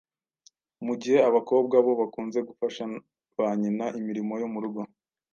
Mu 0.85 0.93
gihe 1.01 1.17
abakobwa 1.29 1.75
bo 1.85 1.91
bakunze 2.01 2.39
gufasha 2.47 2.83
ba 3.37 3.47
nyina 3.61 3.85
imirimo 3.99 4.33
yo 4.41 4.47
mu 4.53 4.59
rugo. 4.63 4.81